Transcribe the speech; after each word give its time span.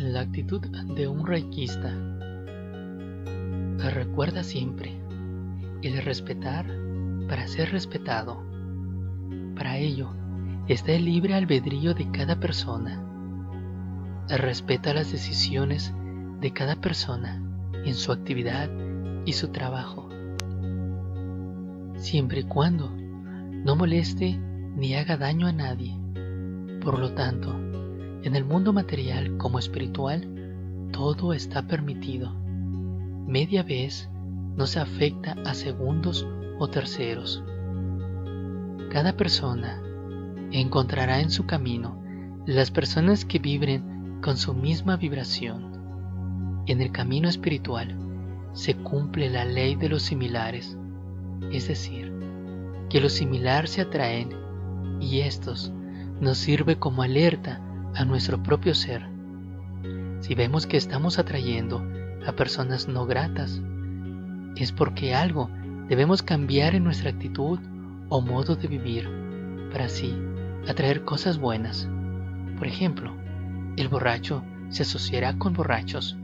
La 0.00 0.22
actitud 0.22 0.60
de 0.60 1.06
un 1.06 1.24
reikista. 1.24 1.94
Recuerda 3.78 4.42
siempre 4.42 5.00
el 5.82 6.02
respetar 6.02 6.66
para 7.28 7.46
ser 7.46 7.70
respetado. 7.70 8.42
Para 9.54 9.78
ello 9.78 10.10
está 10.66 10.90
el 10.92 11.04
libre 11.04 11.34
albedrío 11.34 11.94
de 11.94 12.10
cada 12.10 12.40
persona. 12.40 13.00
Respeta 14.28 14.92
las 14.94 15.12
decisiones 15.12 15.94
de 16.40 16.52
cada 16.52 16.74
persona 16.74 17.40
en 17.84 17.94
su 17.94 18.10
actividad 18.10 18.68
y 19.24 19.32
su 19.32 19.48
trabajo, 19.48 20.08
siempre 21.94 22.40
y 22.40 22.44
cuando 22.44 22.90
no 22.90 23.76
moleste 23.76 24.40
ni 24.74 24.96
haga 24.96 25.16
daño 25.16 25.46
a 25.46 25.52
nadie. 25.52 25.96
Por 26.82 26.98
lo 26.98 27.12
tanto, 27.12 27.63
en 28.24 28.36
el 28.36 28.44
mundo 28.46 28.72
material 28.72 29.36
como 29.36 29.58
espiritual, 29.58 30.88
todo 30.92 31.34
está 31.34 31.66
permitido. 31.66 32.34
Media 33.26 33.62
vez 33.62 34.08
no 34.56 34.66
se 34.66 34.80
afecta 34.80 35.36
a 35.44 35.52
segundos 35.52 36.26
o 36.58 36.68
terceros. 36.68 37.44
Cada 38.90 39.14
persona 39.14 39.82
encontrará 40.52 41.20
en 41.20 41.30
su 41.30 41.44
camino 41.44 42.02
las 42.46 42.70
personas 42.70 43.26
que 43.26 43.38
vibren 43.38 44.20
con 44.22 44.38
su 44.38 44.54
misma 44.54 44.96
vibración. 44.96 46.62
En 46.66 46.80
el 46.80 46.92
camino 46.92 47.28
espiritual 47.28 47.94
se 48.54 48.74
cumple 48.74 49.28
la 49.28 49.44
ley 49.44 49.74
de 49.74 49.90
los 49.90 50.02
similares, 50.02 50.78
es 51.52 51.68
decir, 51.68 52.10
que 52.88 53.02
los 53.02 53.12
similares 53.12 53.72
se 53.72 53.82
atraen 53.82 54.30
y 54.98 55.20
estos 55.20 55.74
nos 56.22 56.38
sirve 56.38 56.78
como 56.78 57.02
alerta 57.02 57.60
a 57.94 58.04
nuestro 58.04 58.42
propio 58.42 58.74
ser. 58.74 59.06
Si 60.20 60.34
vemos 60.34 60.66
que 60.66 60.76
estamos 60.76 61.18
atrayendo 61.18 61.86
a 62.26 62.32
personas 62.32 62.88
no 62.88 63.06
gratas, 63.06 63.62
es 64.56 64.72
porque 64.72 65.14
algo 65.14 65.50
debemos 65.88 66.22
cambiar 66.22 66.74
en 66.74 66.84
nuestra 66.84 67.10
actitud 67.10 67.58
o 68.08 68.20
modo 68.20 68.56
de 68.56 68.68
vivir 68.68 69.08
para 69.70 69.86
así 69.86 70.16
atraer 70.68 71.04
cosas 71.04 71.38
buenas. 71.38 71.88
Por 72.58 72.66
ejemplo, 72.66 73.12
el 73.76 73.88
borracho 73.88 74.42
se 74.68 74.82
asociará 74.82 75.36
con 75.38 75.52
borrachos, 75.52 76.16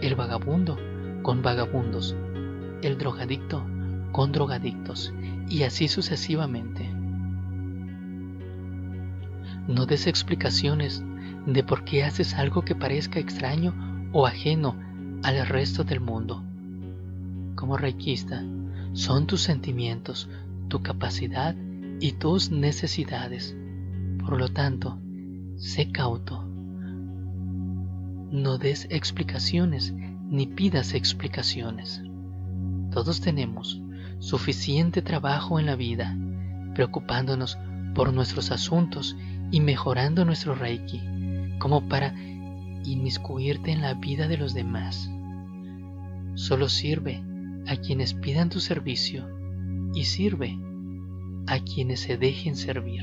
el 0.00 0.14
vagabundo 0.14 0.78
con 1.22 1.42
vagabundos, 1.42 2.14
el 2.82 2.98
drogadicto 2.98 3.64
con 4.12 4.32
drogadictos 4.32 5.12
y 5.48 5.62
así 5.62 5.88
sucesivamente. 5.88 6.90
No 9.66 9.86
des 9.86 10.06
explicaciones 10.06 11.02
de 11.46 11.62
por 11.62 11.84
qué 11.84 12.04
haces 12.04 12.34
algo 12.34 12.62
que 12.62 12.74
parezca 12.74 13.18
extraño 13.18 13.74
o 14.12 14.26
ajeno 14.26 14.76
al 15.22 15.46
resto 15.46 15.84
del 15.84 16.00
mundo. 16.00 16.42
Como 17.54 17.76
reikista, 17.76 18.44
son 18.92 19.26
tus 19.26 19.42
sentimientos, 19.42 20.28
tu 20.68 20.82
capacidad 20.82 21.54
y 22.00 22.12
tus 22.12 22.50
necesidades. 22.50 23.56
Por 24.18 24.38
lo 24.38 24.48
tanto, 24.48 24.98
sé 25.56 25.90
cauto. 25.90 26.44
No 28.30 28.58
des 28.58 28.86
explicaciones 28.90 29.94
ni 30.28 30.46
pidas 30.46 30.94
explicaciones. 30.94 32.02
Todos 32.90 33.20
tenemos 33.20 33.80
suficiente 34.18 35.02
trabajo 35.02 35.60
en 35.60 35.66
la 35.66 35.76
vida, 35.76 36.16
preocupándonos 36.74 37.58
por 37.94 38.12
nuestros 38.12 38.50
asuntos 38.50 39.16
y 39.50 39.60
mejorando 39.60 40.24
nuestro 40.24 40.54
reiki, 40.54 41.00
como 41.58 41.88
para 41.88 42.14
inmiscuirte 42.84 43.70
en 43.70 43.82
la 43.82 43.94
vida 43.94 44.28
de 44.28 44.36
los 44.36 44.54
demás. 44.54 45.10
Solo 46.34 46.68
sirve 46.68 47.22
a 47.66 47.76
quienes 47.76 48.14
pidan 48.14 48.50
tu 48.50 48.60
servicio 48.60 49.28
y 49.94 50.04
sirve 50.04 50.58
a 51.46 51.58
quienes 51.60 52.00
se 52.00 52.16
dejen 52.16 52.56
servir. 52.56 53.02